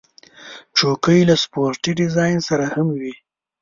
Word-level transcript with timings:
چوکۍ 0.77 1.19
له 1.29 1.35
سپورټي 1.43 1.91
ډیزاین 1.99 2.37
سره 2.49 2.65
هم 2.73 2.87
وي. 2.99 3.13